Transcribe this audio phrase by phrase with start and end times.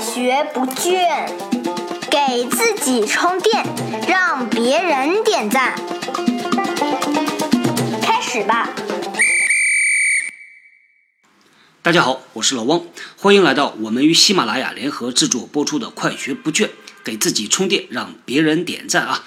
[0.00, 1.28] 学不倦，
[2.08, 3.64] 给自己充电，
[4.06, 5.74] 让别人点赞。
[8.00, 8.70] 开始吧！
[11.82, 12.82] 大家好，我是老汪，
[13.16, 16.66] 欢迎来到我们与喜马拉雅联合制作播出的《快学不倦》，
[17.02, 19.24] 给自己充电，让别人点赞啊！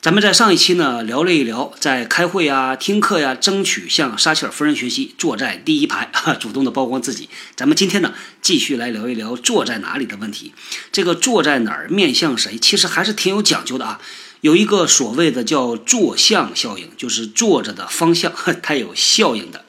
[0.00, 6.08] 咱们在上一期呢聊了一聊，在开会啊、听课呀，争取向撒切尔夫人学习，坐在第一排，
[6.38, 7.28] 主动的曝光自己。
[7.56, 10.52] 咱们今天呢继续来聊一聊坐在哪里的问题。
[10.92, 14.00] 这个坐在哪儿，面向谁，其实还是挺有讲究的啊。
[14.40, 19.64] 有一个所谓的叫坐向效应，就是坐着的方向，它有效应的。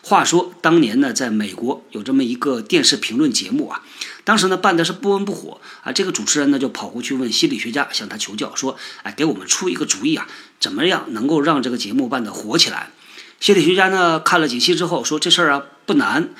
[0.00, 3.82] 话说当年呢，在美国有这么一个电视评论节目啊。
[4.26, 10.26] 当时呢办的是不温不火啊，这个主持人呢就跑过去问心理学家，向他求教说：“哎，给我们出一个主意啊，
[10.58, 12.90] 怎么样能够让这个节目办得火起来？”
[13.38, 16.30] 心理学家呢看了几期之后说：“这事儿啊不难，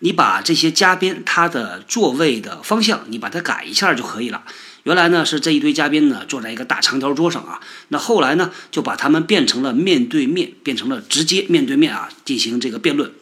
[0.00, 4.42] 你把这些嘉宾他的座位的方向你把它改一下就可以了。
[4.82, 13.12] 原来呢是这一堆嘉宾呢坐在一个大长条桌上啊，那后来呢就把他们变成了面对面，变成了直接面对面啊进行这个辩论。”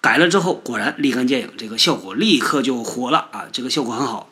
[0.00, 3.46] 改了之后，果然立竿见影，这个效果立刻就火了啊！
[3.52, 4.30] 这个效果很好，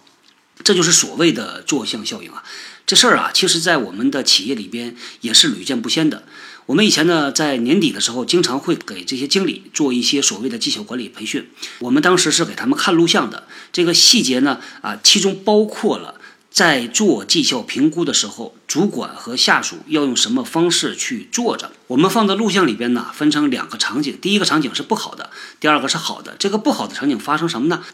[0.65, 2.43] 这就是所谓的坐向效应啊。
[2.87, 6.25] 这事儿啊，其实在我们的企业里边也是屡见不鲜的。
[6.65, 11.49] 我们以前呢，在年底的时候，经常会给这些经理做一些所谓的绩效管理培训。
[11.81, 16.15] 我们当时是给他们看录像的，这个细节呢，啊，其中包括了。
[16.59, 21.71] 在做绩效评估的时候，主管和下属要用什么方式去坐着？
[21.87, 24.19] 我们放在录像里边呢，分成两个场景。
[24.21, 26.35] 第一个场景是不好的，第二个是好的。
[26.37, 27.85] 这个不好的场景发生什么呢？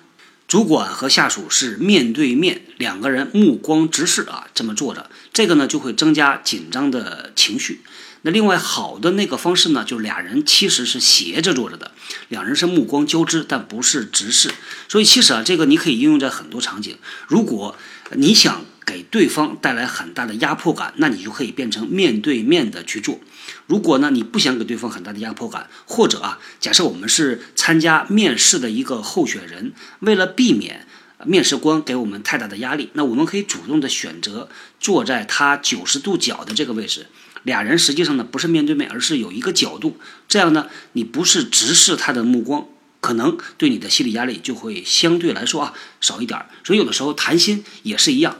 [0.48, 7.82] 主管和下属是面对面，两个人目光直视啊，这么坐着，这个呢就会增加紧张的情绪。
[8.26, 11.92] 那另外好的那个方式呢，就是俩人其实是斜着坐着的，
[12.28, 14.50] 两人是目光交织，但不是直视。
[14.88, 16.96] 所以其实啊，这个你可以应用在很多场景。
[17.28, 17.76] 如果
[18.12, 23.20] 你想给对方带来很大的压迫感，那你就可以变成面对面的去做。
[23.66, 30.86] 如果呢，你不想给对方很大的压迫感，或者啊，假设我们是参加面试的一个候选人，为了避免
[31.26, 34.48] 面试官给我们太大的压力，那我们可以主动的选择
[34.80, 37.06] 坐在他九十度角的这个位置。
[37.44, 42.66] 俩人实际上呢不是面对面，而是有一个角度，这样呢，你不是直视他的目光。
[43.00, 48.38] 可能对你的心理压力就会相对来说啊少一点，所以有的时候谈心也是一样。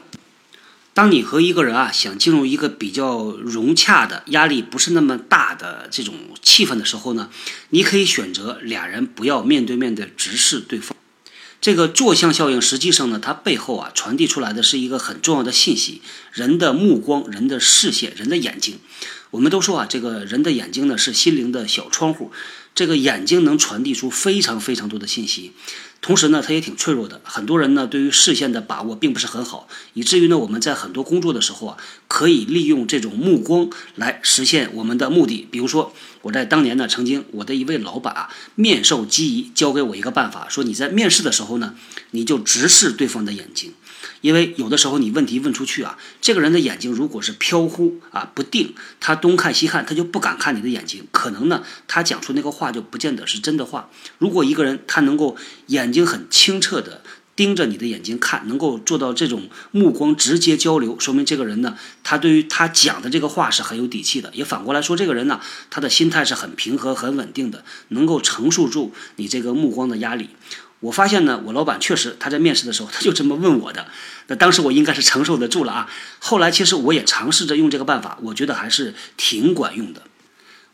[0.94, 7.28] 当你和一个人啊想进入一个比较融洽的、压力不是那么大的这种气氛的时候呢，
[7.68, 10.96] 你可以选择俩人不要面对面的直视对方。
[11.64, 18.80] 这个坐向效应实际上呢，它背后啊传递出来的是一个很重要的信息：人的目光、人的视线、人的眼睛。
[19.30, 22.30] 我们都说啊，这个人的眼睛呢是心灵的小窗户。
[22.74, 25.52] 这个眼睛能传递出非常非常多的信息，
[26.00, 27.20] 同时呢，它也挺脆弱的。
[27.22, 31.76] 很多人呢，对于视线的把握并不是很好，以至于呢，我们在很多工作的时候啊，
[32.08, 35.46] 可以利用这种目光来实现我们的目的。
[35.48, 41.76] 比如说，我在当年呢，曾经我的一位老板啊，面授机宜，教给我一个办法，说你在面试的时候呢，
[42.10, 43.72] 你就直视对方的眼睛。
[44.24, 53.90] 因为有的时候你问题问出去啊，这个人的眼睛如果是飘忽啊不定，他东看西看，他就不敢看你的眼睛，可能呢他讲出那个话就不见得是真的话。
[54.16, 55.36] 如果一个人他能够
[55.66, 57.02] 眼睛很清澈的
[57.36, 64.30] 盯着你的眼睛看，能够做到这种目光直接交流，说明这个人呢，他对于他讲的这个话是很有底气的。
[64.32, 70.30] 也反过来说，这个人呢，他的心态是很平和、很稳定的，能够承受住你这个目光的压力。
[70.84, 73.86] 我发现呢，我老板确实他在面试的时候他就这么问我的，
[74.26, 75.90] 那当时我应该是承受得住了啊。
[76.18, 80.02] 后来其实我也尝试着用这个办法，我觉得还是挺管用的。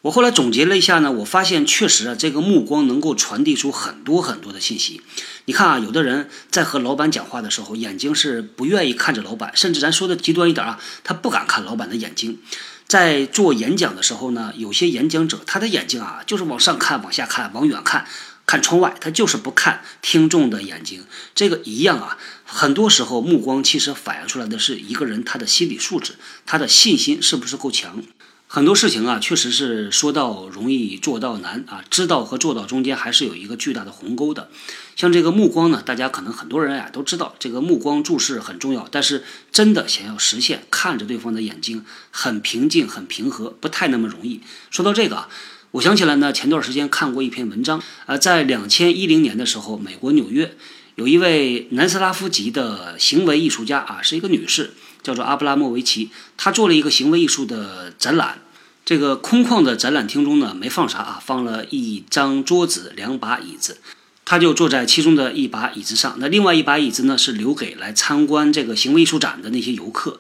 [0.02, 5.00] 我后来总结了一下呢，我发现确实啊，这个目光能够传递出很多很多的信息。
[5.44, 12.40] 你看啊，有的人在和老板讲话的时候，眼睛是不愿意看着老板，甚至咱说的极端一点啊，他不敢看老板的眼睛。
[12.88, 18.06] 在做演讲的时候呢，有些演讲者他的眼睛啊，就是往上看、往下看、往远看。
[18.50, 21.04] 看窗外，他就是不看听众的眼睛，
[21.36, 22.18] 这个一样啊。
[22.44, 26.14] 很多时候，目光其实反映出来的是一个人他的心理素质，
[26.46, 28.02] 他的信心是不是够强。
[28.48, 34.50] 很多事情啊，确实是说到容易做到难啊，知道和做到中间还是有一个巨大的鸿沟的。
[34.96, 39.22] 像这个目光呢，大家可能很多人啊都知道，这个目光注视很重要，但是
[39.52, 44.40] 真的想要实现看着对方的眼睛很平静、很平和，不太那么容易。
[44.72, 45.28] 说到这个啊。
[45.72, 50.56] 我想起来呢，前段时间看过一篇文章，呃，在两千一零年的时候，美国纽约
[50.96, 58.42] 有一位南斯拉夫籍的行为艺术家啊，是一个女士，叫做阿布拉莫维奇，她做了一个行为艺术的展览。
[58.84, 63.78] 这个空旷的展览厅中呢，没放啥啊，放了一张桌子、两把椅子。
[64.24, 70.18] 他就坐在其中的一把椅子上，那另外一把椅子呢是留给来参观这个行为艺术展的那些游客。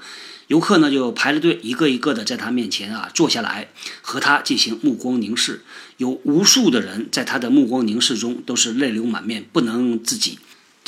[0.50, 3.68] 游客呢就排着队，一个一个的在他面前啊坐下来，
[4.02, 5.62] 和他进行目光凝视。
[5.98, 10.40] 有无数的人在他的目光凝视中都是泪流满面，不能自己。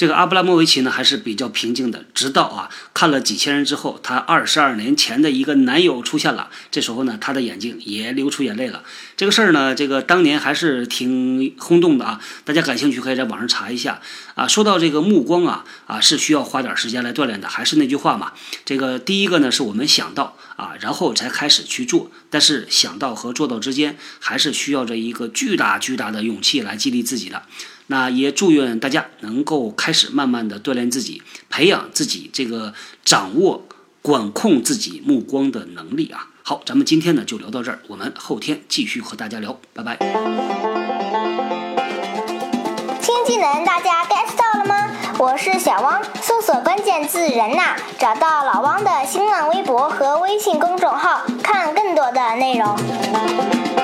[0.03, 8.83] 这个阿布拉莫维奇呢还是比较平静的，直到啊看了几千人之后，他二十二年前的一个男友出现了，这时候呢他的眼睛也流出眼泪了。
[9.17, 14.01] 这个事儿呢，这个当年还是挺轰动的啊，大家感兴趣可以在网上查一下
[14.35, 14.49] 啊。
[14.49, 18.33] 说到这个目光啊啊是需要花点时间来锻炼的，还是那句话嘛，
[18.65, 27.45] 这个第一个呢是我们想到啊，然后才开始去做，但是想到和做到之间还是需要着一个巨大巨大的勇气来激励自己的。
[27.93, 32.73] 那也祝愿大家能够开始慢慢的锻炼自己，培养自己这个
[33.05, 33.67] 掌握、
[34.01, 36.29] 管控自己目光的能力啊。
[36.43, 39.99] 好，咱们今天呢就聊到这儿，我们后天继续和大家聊，拜拜。
[43.03, 44.91] 新技能大家 get 到了吗？
[45.19, 53.82] 我是小汪，搜索关键字“人呐”，找到老汪的新浪微博和微信公众号，看更多的内容。